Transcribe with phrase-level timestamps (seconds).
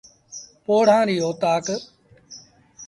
[0.65, 1.65] پوڙآ ريٚ اوتآڪ۔